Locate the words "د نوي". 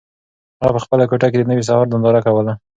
1.39-1.63